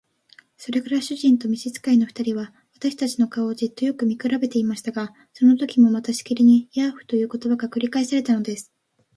[0.57, 8.73] それから主人と召使の二人は、私たちの顔をじっとよく見くらべていましたが、そのときもまたしきりに「ヤーフ」という言葉が繰り返されたのです。